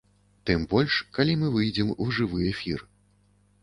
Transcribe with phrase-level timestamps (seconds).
[0.49, 2.79] Тым больш калі мы выйдзем у жывы эфір.